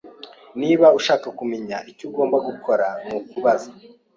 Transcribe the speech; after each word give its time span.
Niba 0.59 0.87
ushaka 0.99 1.27
kumenya, 1.39 1.77
icyo 1.91 2.03
ugomba 2.09 2.37
gukora 2.47 2.87
nukubaza. 3.05 3.69